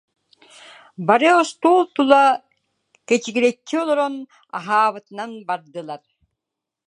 Бары 1.07 1.29
остуол 1.41 1.81
тула 1.95 2.23
кэчигирэччи 3.07 3.75
олорон, 3.81 4.15
аһаабытынан 4.57 5.31
бардылар 5.47 6.01